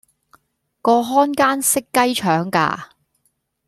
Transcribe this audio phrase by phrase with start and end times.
[0.81, 2.85] 個看更識雞腸㗎